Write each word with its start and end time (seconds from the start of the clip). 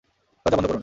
দরজা 0.45 0.57
বন্ধ 0.57 0.67
করুন! 0.67 0.79